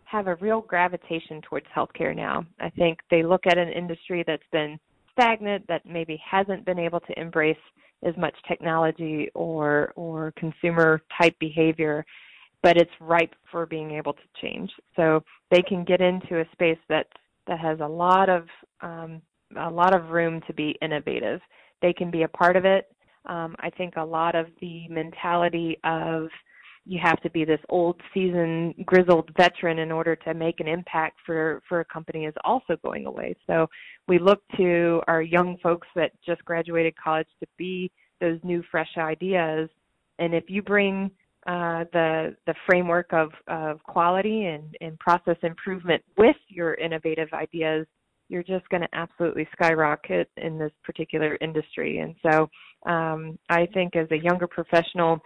[0.09, 2.45] have a real gravitation towards healthcare now.
[2.59, 4.79] I think they look at an industry that's been
[5.13, 7.57] stagnant, that maybe hasn't been able to embrace
[8.03, 12.05] as much technology or or consumer type behavior
[12.61, 14.69] but it's ripe for being able to change.
[14.95, 17.09] So they can get into a space that's
[17.47, 18.45] that has a lot of
[18.81, 19.21] um,
[19.57, 21.41] a lot of room to be innovative.
[21.81, 22.91] They can be a part of it.
[23.25, 26.27] Um, I think a lot of the mentality of
[26.89, 31.17] you have to be this old seasoned grizzled veteran in order to make an impact
[31.25, 33.67] for for a company is also going away so
[34.07, 38.97] we look to our young folks that just graduated college to be those new fresh
[38.97, 39.69] ideas
[40.19, 41.11] and if you bring
[41.47, 47.87] uh, the the framework of, of quality and, and process improvement with your innovative ideas,
[48.27, 51.99] you're just going to absolutely skyrocket in this particular industry.
[51.99, 52.49] And so,
[52.91, 55.19] um, I think as a younger professional,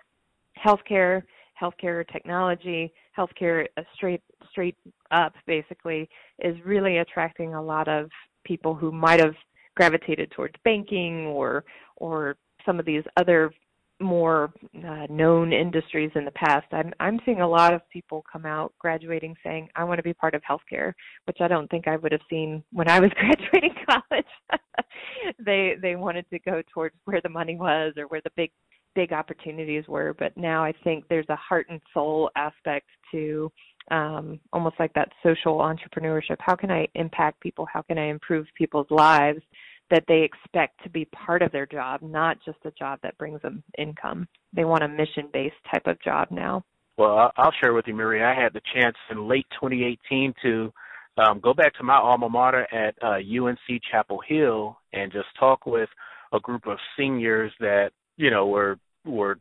[0.63, 1.23] healthcare,
[1.61, 4.77] healthcare technology, healthcare uh, straight straight
[5.11, 8.09] up basically is really attracting a lot of
[8.43, 9.35] people who might have
[9.75, 11.63] gravitated towards banking or
[11.97, 12.35] or
[12.65, 13.51] some of these other
[13.99, 14.51] more
[14.85, 18.73] uh, known industries in the past, I'm I'm seeing a lot of people come out
[18.79, 20.93] graduating saying I want to be part of healthcare,
[21.25, 24.25] which I don't think I would have seen when I was graduating college.
[25.45, 28.51] they they wanted to go towards where the money was or where the big
[28.95, 33.51] big opportunities were, but now I think there's a heart and soul aspect to
[33.91, 36.37] um, almost like that social entrepreneurship.
[36.39, 37.67] How can I impact people?
[37.71, 39.41] How can I improve people's lives?
[39.91, 43.39] that they expect to be part of their job, not just a job that brings
[43.41, 44.27] them income.
[44.51, 46.63] They want a mission based type of job now.
[46.97, 48.25] Well, I'll share with you, Maria.
[48.25, 50.73] I had the chance in late 2018 to
[51.17, 55.65] um, go back to my alma mater at uh, UNC Chapel Hill and just talk
[55.65, 55.89] with
[56.33, 59.37] a group of seniors that you know were were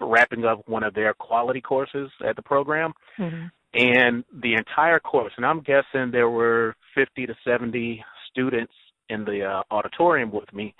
[0.00, 2.92] wrapping up one of their quality courses at the program.
[3.18, 3.46] Mm-hmm.
[3.74, 8.72] And the entire course, and I'm guessing there were 50 to 70 students
[9.08, 10.74] in the uh, auditorium with me,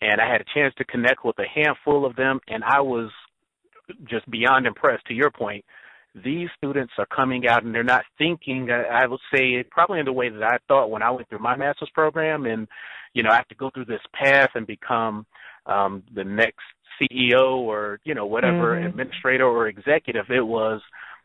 [0.00, 3.10] and I had a chance to connect with a handful of them, and I was
[4.08, 5.06] just beyond impressed.
[5.06, 5.64] To your point,
[6.14, 8.70] these students are coming out and they're not thinking.
[8.70, 11.38] I, I would say probably in the way that I thought when I went through
[11.38, 12.66] my master's program, and
[13.14, 15.26] you know I have to go through this path and become
[15.66, 16.64] um, the next
[17.00, 18.86] CEO or you know whatever mm-hmm.
[18.86, 20.26] administrator or executive.
[20.30, 20.80] It was,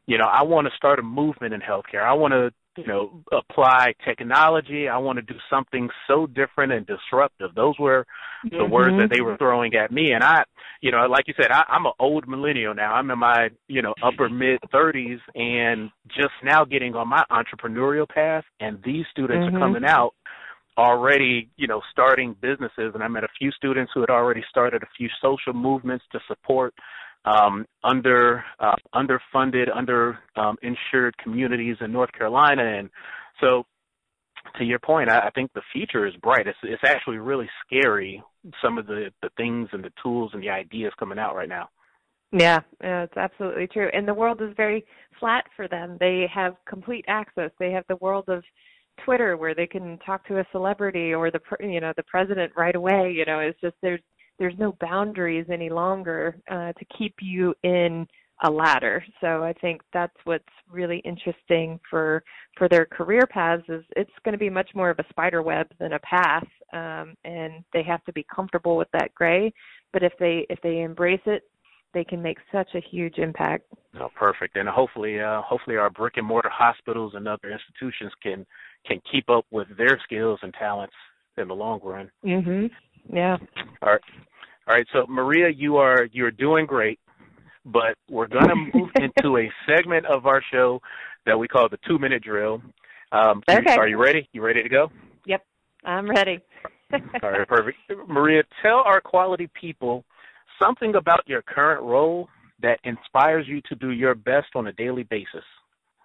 [0.06, 2.04] you know, I want to start a movement in healthcare.
[2.04, 4.88] I want to you know, apply technology.
[4.88, 7.56] I want to do something so different and disruptive.
[7.56, 8.06] Those were
[8.44, 8.72] the mm-hmm.
[8.72, 10.12] words that they were throwing at me.
[10.12, 10.44] And I,
[10.80, 12.94] you know, like you said, I, I'm an old millennial now.
[12.94, 18.08] I'm in my, you know, upper mid 30s and just now getting on my entrepreneurial
[18.08, 18.44] path.
[18.60, 19.56] And these students mm-hmm.
[19.56, 20.14] are coming out
[20.78, 22.92] already, you know, starting businesses.
[22.94, 26.20] And I met a few students who had already started a few social movements to
[26.28, 26.74] support
[27.26, 32.90] um, under uh, underfunded, under um, insured communities in North Carolina, and
[33.42, 33.66] so
[34.58, 36.48] to your point, I, I think the future is bright.
[36.48, 38.24] It's it's actually really scary
[38.62, 41.70] some of the the things and the tools and the ideas coming out right now.
[42.32, 43.90] Yeah, yeah, it's absolutely true.
[43.94, 44.86] And the world is very
[45.20, 45.98] flat for them.
[46.00, 47.52] They have complete access.
[47.58, 48.44] They have the world of
[49.04, 52.76] Twitter where they can talk to a celebrity or the you know the president right
[52.76, 53.14] away.
[53.16, 54.02] You know, it's just there's
[54.40, 58.08] there's no boundaries any longer uh, to keep you in
[58.44, 59.04] a ladder.
[59.20, 62.24] So I think that's what's really interesting for
[62.58, 65.68] for their career paths is it's going to be much more of a spider web
[65.80, 69.52] than a path, um, and they have to be comfortable with that gray.
[69.92, 71.44] But if they if they embrace it,
[71.98, 73.64] they can make such a huge impact.
[74.00, 74.56] Oh, perfect.
[74.56, 78.46] And hopefully, uh, hopefully our brick and mortar hospitals and other institutions can
[78.86, 80.94] can keep up with their skills and talents
[81.38, 82.12] in the long run.
[82.24, 82.70] Mhm.
[83.12, 83.38] Yeah.
[83.82, 84.02] All right.
[84.68, 84.88] All right.
[84.94, 87.00] So Maria, you are you're doing great,
[87.66, 90.80] but we're going to move into a segment of our show
[91.26, 92.62] that we call the two minute drill.
[93.12, 93.76] Um, okay.
[93.76, 94.30] Are you ready?
[94.34, 94.92] You ready to go?
[95.26, 95.44] Yep,
[95.84, 96.42] I'm ready.
[96.94, 97.78] All right, perfect.
[98.08, 100.06] Maria, tell our quality people
[100.60, 102.30] something about your current role
[102.62, 105.44] that inspires you to do your best on a daily basis.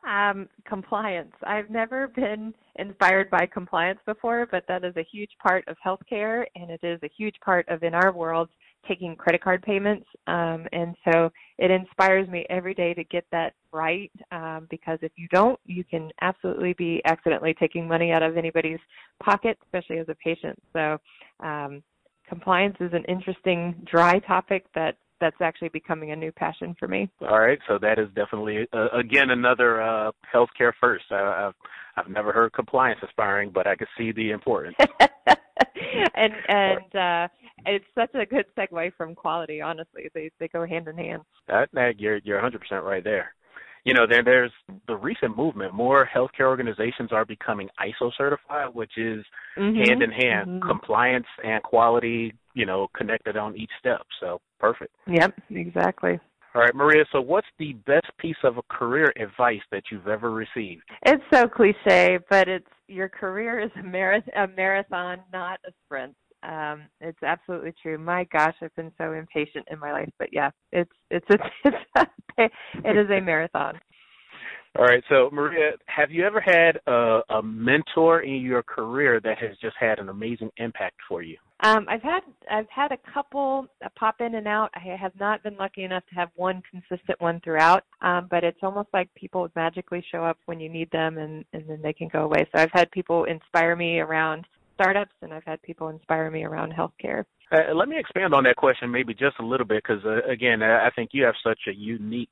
[0.06, 1.32] Um, compliance.
[1.44, 6.44] I've never been inspired by compliance before, but that is a huge part of healthcare,
[6.56, 8.48] and it is a huge part of in our world
[8.88, 10.04] taking credit card payments.
[10.26, 15.12] Um, and so it inspires me every day to get that right, um, because if
[15.14, 18.80] you don't, you can absolutely be accidentally taking money out of anybody's
[19.22, 20.60] pocket, especially as a patient.
[20.72, 20.98] So
[21.38, 21.80] um,
[22.32, 27.10] compliance is an interesting, dry topic that that's actually becoming a new passion for me.
[27.20, 31.04] All right, so that is definitely uh, again another uh, healthcare first.
[31.10, 31.54] I, I've
[31.94, 34.76] I've never heard compliance aspiring, but I can see the importance.
[36.14, 37.28] and and uh,
[37.66, 39.60] it's such a good segue from quality.
[39.60, 41.22] Honestly, they they go hand in hand.
[41.48, 43.34] That, that you're you're 100 percent right there.
[43.84, 44.52] You know, there there's
[44.86, 45.74] the recent movement.
[45.74, 49.24] More healthcare organizations are becoming ISO certified, which is
[49.58, 49.76] mm-hmm.
[49.76, 50.68] hand in hand mm-hmm.
[50.68, 52.34] compliance and quality.
[52.54, 54.02] You know, connected on each step.
[54.20, 54.94] So perfect.
[55.06, 56.20] Yep, exactly.
[56.54, 57.04] All right, Maria.
[57.12, 60.82] So, what's the best piece of a career advice that you've ever received?
[61.06, 66.14] It's so cliche, but it's your career is a, marath- a marathon, not a sprint.
[66.42, 67.98] Um, it's absolutely true.
[67.98, 71.76] My gosh, I've been so impatient in my life, but yeah, it's it's it's, it's
[72.38, 72.44] a,
[72.84, 73.78] it is a marathon.
[74.78, 75.04] All right.
[75.10, 79.76] So, Maria, have you ever had a, a mentor in your career that has just
[79.78, 81.36] had an amazing impact for you?
[81.64, 84.70] Um, I've had I've had a couple pop in and out.
[84.74, 87.84] I have not been lucky enough to have one consistent one throughout.
[88.00, 91.64] Um, but it's almost like people magically show up when you need them, and and
[91.68, 92.48] then they can go away.
[92.50, 94.46] So I've had people inspire me around
[94.82, 97.24] startups, and I've had people inspire me around healthcare.
[97.50, 100.62] Uh, let me expand on that question maybe just a little bit because uh, again,
[100.62, 102.30] I think you have such a unique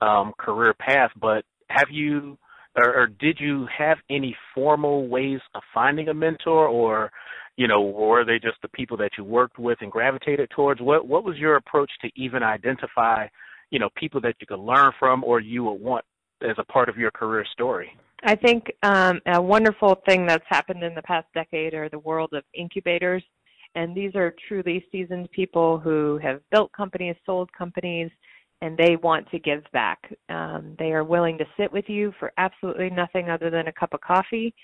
[0.00, 2.38] um, career path, but have you
[2.76, 7.10] or, or did you have any formal ways of finding a mentor or
[7.56, 11.06] you know were they just the people that you worked with and gravitated towards what
[11.06, 13.26] what was your approach to even identify
[13.70, 16.04] you know people that you could learn from or you would want
[16.42, 17.90] as a part of your career story
[18.24, 22.32] i think um, a wonderful thing that's happened in the past decade are the world
[22.32, 23.22] of incubators
[23.74, 28.10] and these are truly seasoned people who have built companies sold companies
[28.60, 30.12] and they want to give back.
[30.28, 33.94] Um, they are willing to sit with you for absolutely nothing other than a cup
[33.94, 34.54] of coffee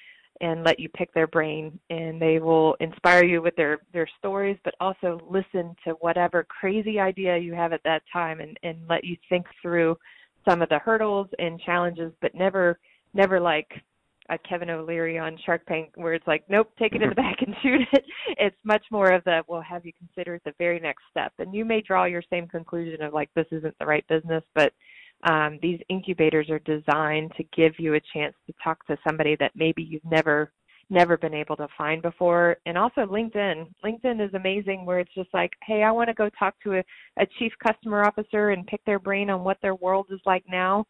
[0.41, 4.59] and let you pick their brain and they will inspire you with their their stories
[4.65, 9.05] but also listen to whatever crazy idea you have at that time and and let
[9.05, 9.97] you think through
[10.45, 12.81] some of the hurdles and challenges but never
[13.15, 13.69] never like
[14.31, 17.37] a Kevin O'Leary on Shark Tank where it's like, nope, take it to the back
[17.41, 18.05] and shoot it.
[18.39, 21.33] It's much more of the, well, have you considered the very next step?
[21.39, 24.73] And you may draw your same conclusion of like, this isn't the right business, but
[25.25, 29.53] um, these incubators are designed to give you a chance to talk to somebody that
[29.55, 30.53] maybe you've never
[30.91, 35.31] never been able to find before and also linkedin linkedin is amazing where it's just
[35.33, 36.85] like hey i want to go talk to a,
[37.19, 40.85] a chief customer officer and pick their brain on what their world is like now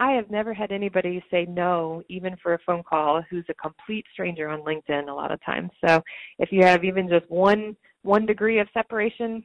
[0.00, 4.04] i have never had anybody say no even for a phone call who's a complete
[4.12, 6.02] stranger on linkedin a lot of times so
[6.38, 9.42] if you have even just one one degree of separation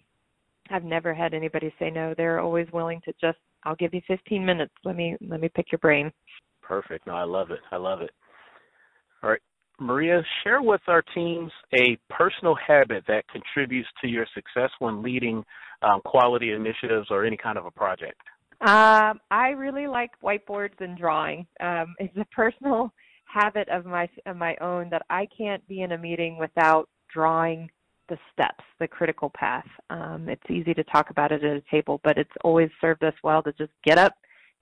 [0.69, 2.13] I've never had anybody say no.
[2.15, 4.73] They're always willing to just I'll give you 15 minutes.
[4.83, 6.11] Let me let me pick your brain.
[6.61, 7.07] Perfect.
[7.07, 7.59] No, I love it.
[7.71, 8.11] I love it.
[9.21, 9.41] All right.
[9.79, 15.43] Maria, share with our teams a personal habit that contributes to your success when leading
[15.81, 18.21] um, quality initiatives or any kind of a project.
[18.63, 21.45] Um, I really like whiteboards and drawing.
[21.59, 22.93] Um, it's a personal
[23.25, 27.69] habit of my of my own that I can't be in a meeting without drawing
[28.09, 29.67] the steps, the critical path.
[29.89, 33.13] Um, it's easy to talk about it at a table, but it's always served us
[33.23, 34.13] well to just get up,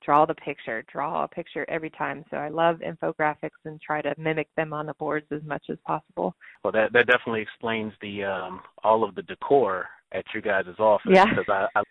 [0.04, 2.24] draw the picture, draw a picture every time.
[2.32, 5.78] So I love infographics and try to mimic them on the boards as much as
[5.86, 6.36] possible.
[6.64, 11.12] Well, that that definitely explains the um, all of the decor at your guys' office
[11.14, 11.26] yeah.
[11.26, 11.84] because I, I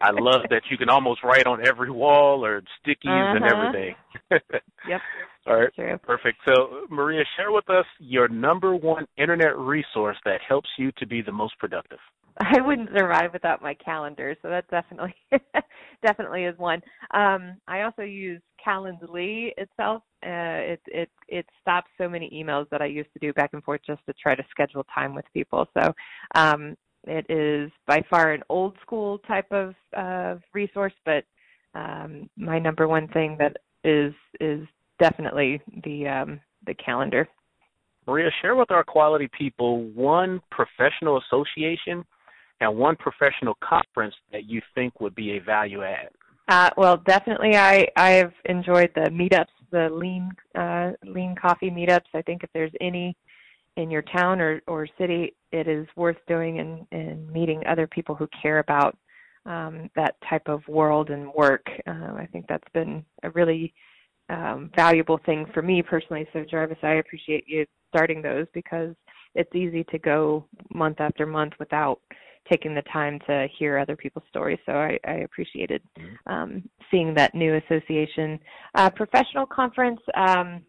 [0.00, 3.36] I love that you can almost write on every wall or stickies uh-huh.
[3.36, 3.94] and everything.
[4.88, 5.00] yep.
[5.46, 5.74] All right.
[5.74, 5.98] True.
[5.98, 6.38] Perfect.
[6.46, 11.22] So, Maria, share with us your number one internet resource that helps you to be
[11.22, 11.98] the most productive.
[12.38, 15.14] I wouldn't survive without my calendar, so that definitely
[16.04, 16.82] definitely is one.
[17.14, 20.02] Um, I also use Calendly itself.
[20.24, 23.62] Uh, it it it stops so many emails that I used to do back and
[23.62, 25.66] forth just to try to schedule time with people.
[25.78, 25.94] So
[26.34, 26.76] um,
[27.06, 31.24] it is by far an old school type of uh, resource, but
[31.74, 34.66] um, my number one thing that is is
[34.98, 37.28] definitely the um, the calendar.
[38.06, 42.04] Maria, share with our quality people one professional association
[42.60, 46.08] and one professional conference that you think would be a value add.
[46.48, 52.06] Uh, well, definitely, I I have enjoyed the meetups, the lean uh, lean coffee meetups.
[52.14, 53.16] I think if there's any
[53.76, 58.14] in your town or or city, it is worth doing and and meeting other people
[58.14, 58.96] who care about
[59.44, 61.66] um, that type of world and work.
[61.86, 63.72] Uh, I think that's been a really
[64.28, 66.26] um, valuable thing for me personally.
[66.32, 68.94] So Jarvis, I appreciate you starting those because
[69.34, 72.00] it's easy to go month after month without
[72.50, 74.58] taking the time to hear other people's stories.
[74.66, 76.32] So I, I appreciated mm-hmm.
[76.32, 78.38] um, seeing that new association.
[78.74, 80.00] Uh, professional conference.
[80.14, 80.62] Um,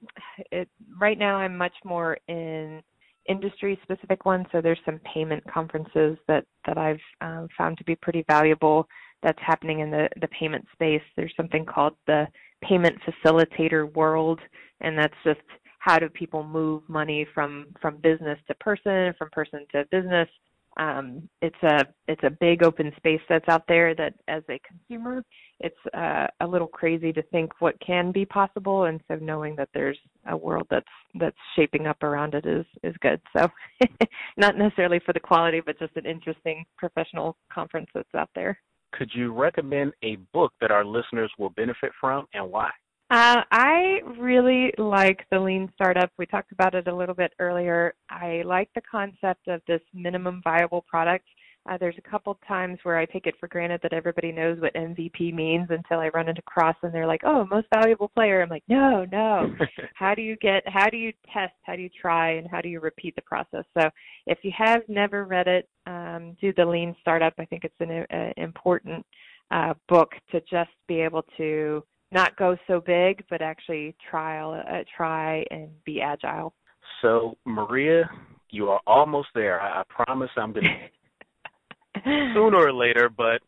[0.52, 0.68] it,
[1.00, 2.82] right now, I'm much more in
[3.28, 4.46] industry specific ones.
[4.52, 8.88] So there's some payment conferences that that I've um, found to be pretty valuable.
[9.24, 11.02] That's happening in the the payment space.
[11.16, 12.28] There's something called the
[12.64, 14.40] payment facilitator world,
[14.82, 15.42] and that's just
[15.80, 20.30] how do people move money from from business to person, from person to business.
[20.78, 25.24] Um, it's a it's a big open space that's out there that as a consumer,
[25.60, 29.70] it's uh, a little crazy to think what can be possible, and so knowing that
[29.74, 29.98] there's
[30.28, 33.20] a world that's that's shaping up around it is is good.
[33.36, 33.50] So,
[34.38, 38.60] not necessarily for the quality, but just an interesting professional conference that's out there
[38.94, 42.70] could you recommend a book that our listeners will benefit from and why?
[43.10, 46.12] Uh, I really like the lean startup.
[46.18, 47.96] We talked about it a little bit earlier.
[48.10, 51.26] I like the concept of this minimum viable product.
[51.70, 54.74] Uh, there's a couple times where I take it for granted that everybody knows what
[54.74, 58.50] MVP means until I run into cross and they're like, "Oh, most valuable player." I'm
[58.50, 59.54] like, "No, no.
[59.96, 60.64] how do you get?
[60.68, 61.54] How do you test?
[61.64, 62.32] How do you try?
[62.32, 63.90] And how do you repeat the process?" So,
[64.28, 67.34] if you have never read it, um, do the Lean Startup.
[67.38, 69.06] I think it's an uh, important
[69.52, 74.84] uh, book to just be able to not go so big, but actually trial, uh,
[74.96, 76.54] try and be agile.
[77.02, 78.10] So, Maria,
[78.50, 79.60] you are almost there.
[79.62, 80.66] I, I promise I'm going
[81.96, 82.02] to
[82.34, 83.42] sooner or later, but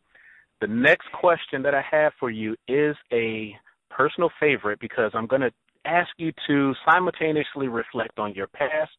[0.60, 3.56] the next question that I have for you is a
[3.88, 5.52] personal favorite because I'm going to
[5.86, 8.90] ask you to simultaneously reflect on your past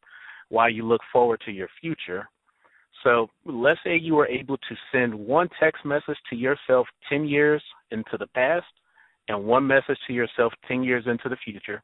[0.48, 2.28] while you look forward to your future.
[3.04, 7.62] So let's say you were able to send one text message to yourself 10 years
[7.90, 8.66] into the past
[9.32, 11.82] and one message to yourself 10 years into the future.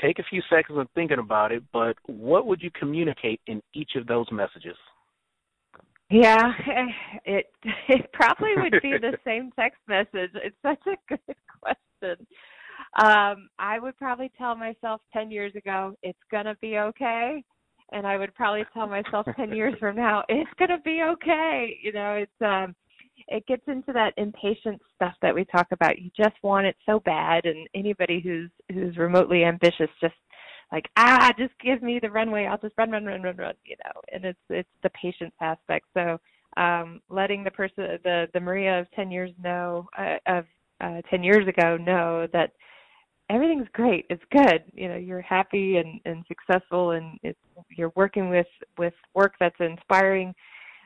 [0.00, 3.92] Take a few seconds of thinking about it, but what would you communicate in each
[3.96, 4.76] of those messages?
[6.10, 6.52] Yeah,
[7.24, 7.46] it
[7.88, 10.30] it probably would be the same text message.
[10.34, 12.26] It's such a good question.
[13.02, 17.42] um, I would probably tell myself 10 years ago, it's going to be okay.
[17.92, 21.78] And I would probably tell myself 10 years from now, it's going to be okay.
[21.82, 22.74] You know, it's, um,
[23.28, 25.98] it gets into that impatient stuff that we talk about.
[25.98, 27.44] You just want it so bad.
[27.46, 30.14] And anybody who's, who's remotely ambitious just
[30.72, 32.46] like, ah, just give me the runway.
[32.46, 35.86] I'll just run, run, run, run, run, you know, and it's, it's the patience aspect.
[35.94, 36.18] So,
[36.56, 40.44] um, letting the person, the, the Maria of 10 years know, uh, of,
[40.80, 42.52] uh, 10 years ago know that
[43.30, 44.06] everything's great.
[44.10, 44.64] It's good.
[44.72, 47.38] You know, you're happy and, and successful and it's,
[47.70, 48.46] you're working with,
[48.78, 50.34] with work that's inspiring.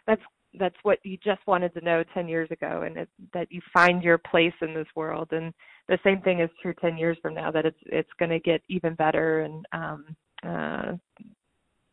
[0.07, 0.22] That's,
[0.59, 4.02] that's what you just wanted to know 10 years ago and it, that you find
[4.02, 5.28] your place in this world.
[5.32, 5.52] And
[5.88, 8.62] the same thing is true 10 years from now, that it's, it's going to get
[8.68, 10.92] even better and, um, uh,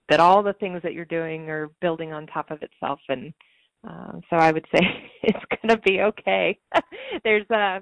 [0.09, 2.99] that all the things that you're doing are building on top of itself.
[3.09, 3.34] And,
[3.86, 4.82] um, so I would say
[5.24, 6.57] it's going to be okay.
[7.24, 7.82] there's a,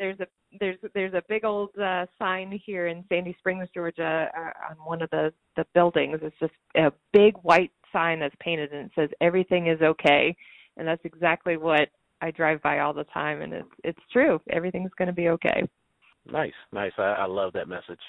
[0.00, 0.26] there's a
[0.58, 5.02] there's there's a big old uh, sign here in Sandy Springs, Georgia, uh, on one
[5.02, 6.18] of the the buildings.
[6.22, 10.34] It's just a big white sign that's painted, and it says "Everything is okay,"
[10.76, 11.90] and that's exactly what
[12.22, 14.40] I drive by all the time, and it's it's true.
[14.50, 15.62] Everything's going to be okay.
[16.26, 16.92] Nice, nice.
[16.98, 18.00] I, I love that message.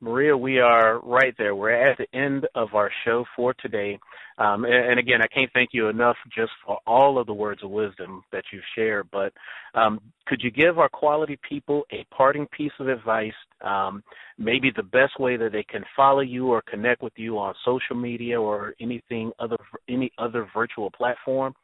[0.00, 1.54] Maria, we are right there.
[1.54, 3.98] We're at the end of our show for today.
[4.38, 7.62] Um, and, and, again, I can't thank you enough just for all of the words
[7.64, 9.08] of wisdom that you've shared.
[9.10, 9.32] But
[9.74, 13.32] um, could you give our quality people a parting piece of advice,
[13.62, 14.02] um,
[14.36, 17.96] maybe the best way that they can follow you or connect with you on social
[17.96, 19.56] media or anything other
[19.88, 21.54] any other virtual platform?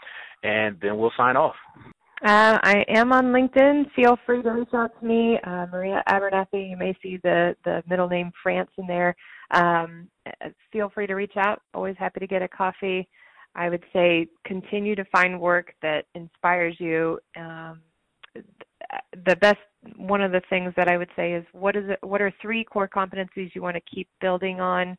[0.43, 1.57] And then we'll sign off.
[2.25, 3.91] Uh, I am on LinkedIn.
[3.97, 6.71] Feel free to reach out to me, uh, Maria Abernathy.
[6.71, 9.17] You may see the the middle name Frantz in there.
[9.51, 10.07] Um,
[10.73, 11.63] feel free to reach out.
[11.75, 13.09] Always happy to get a coffee.
[13.57, 17.19] I would say continue to find work that inspires you.
[17.37, 17.81] Um,
[19.27, 19.59] the best
[19.97, 22.63] one of the things that I would say is what is it, what are three
[22.63, 24.97] core competencies you want to keep building on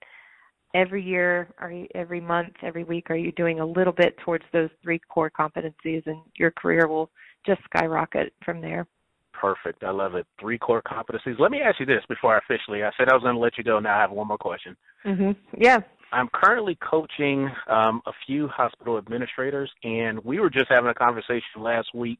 [0.74, 4.44] every year are you, every month every week are you doing a little bit towards
[4.54, 7.10] those three core competencies and your career will
[7.46, 8.88] just skyrocket from there?
[9.34, 9.84] Perfect.
[9.84, 10.26] I love it.
[10.40, 11.40] Three core competencies.
[11.40, 13.58] Let me ask you this before i officially i said i was going to let
[13.58, 13.80] you go.
[13.80, 14.76] Now i have one more question.
[15.04, 15.80] Hmm yeah.
[16.12, 21.62] I'm currently coaching um, a few hospital administrators and we were just having a conversation
[21.62, 22.20] last week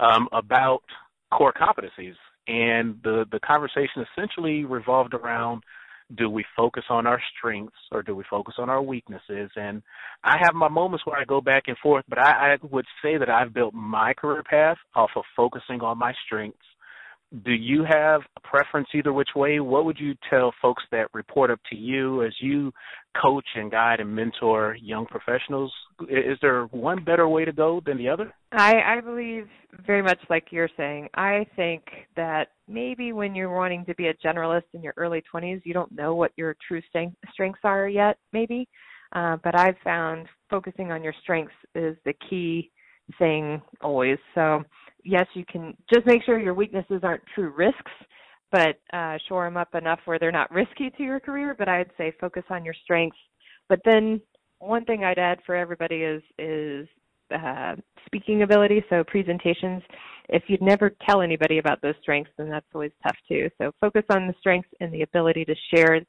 [0.00, 0.82] um, about
[1.32, 2.14] core competencies.
[2.48, 5.62] And the the conversation essentially revolved around
[6.16, 9.50] do we focus on our strengths or do we focus on our weaknesses?
[9.56, 9.82] And
[10.24, 13.16] I have my moments where I go back and forth, but I, I would say
[13.18, 16.58] that I've built my career path off of focusing on my strengths.
[17.44, 19.58] Do you have a preference either which way?
[19.58, 22.72] What would you tell folks that report up to you as you
[23.20, 25.72] coach and guide and mentor young professionals?
[26.10, 28.34] Is there one better way to go than the other?
[28.52, 29.48] I, I believe
[29.86, 31.08] very much like you're saying.
[31.14, 31.84] I think
[32.16, 35.92] that maybe when you're wanting to be a generalist in your early 20s, you don't
[35.92, 38.68] know what your true strengths are yet, maybe.
[39.14, 42.70] Uh, but I've found focusing on your strengths is the key
[43.18, 44.18] thing always.
[44.34, 44.62] So,
[45.04, 47.92] yes, you can just make sure your weaknesses aren't true risks,
[48.50, 51.54] but uh, shore them up enough where they're not risky to your career.
[51.58, 53.18] But I'd say focus on your strengths.
[53.68, 54.20] But then
[54.58, 56.86] one thing I'd add for everybody is is
[57.34, 57.76] uh,
[58.06, 59.82] speaking ability, so presentations.
[60.28, 63.48] If you'd never tell anybody about those strengths, then that's always tough too.
[63.58, 66.00] So focus on the strengths and the ability to share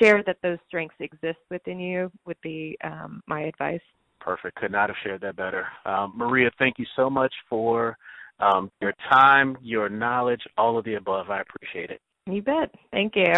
[0.00, 3.80] share that those strengths exist within you would be um, my advice.
[4.24, 4.56] Perfect.
[4.56, 5.66] Could not have shared that better.
[5.84, 7.96] Um, Maria, thank you so much for
[8.38, 11.30] um, your time, your knowledge, all of the above.
[11.30, 12.00] I appreciate it.
[12.26, 12.70] You bet.
[12.92, 13.34] Thank you.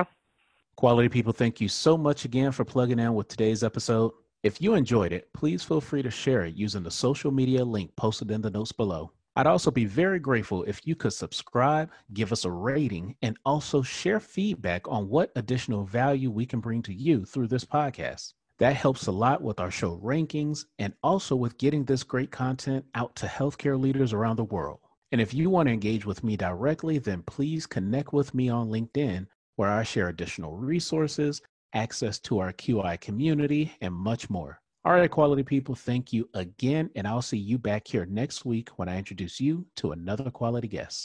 [0.76, 4.12] Quality people, thank you so much again for plugging in with today's episode.
[4.42, 7.94] If you enjoyed it, please feel free to share it using the social media link
[7.96, 9.12] posted in the notes below.
[9.36, 13.82] I'd also be very grateful if you could subscribe, give us a rating, and also
[13.82, 18.34] share feedback on what additional value we can bring to you through this podcast.
[18.58, 22.84] That helps a lot with our show rankings and also with getting this great content
[22.94, 24.80] out to healthcare leaders around the world.
[25.12, 28.68] And if you want to engage with me directly, then please connect with me on
[28.68, 29.26] LinkedIn,
[29.56, 31.40] where I share additional resources
[31.74, 34.60] access to our QI community, and much more.
[34.84, 38.68] All right, quality people, thank you again, and I'll see you back here next week
[38.76, 41.02] when I introduce you to another quality guest.